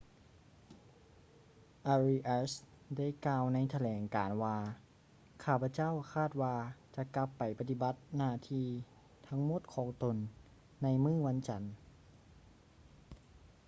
[1.87, 4.57] ອາຣີອາສ໌ arias ໄດ້ກ່າວໃນຖະແຫຼງການວ່າ
[5.43, 6.55] ຂ້າພະເຈົ້າຄາດວ່າ
[6.95, 8.67] ຈະກັບໄປປະຕິບັດໜ້າທີ່
[9.27, 10.15] ທັງໝົດຂອງຕົນ
[10.83, 11.61] ໃນມື້ວັນຈັນ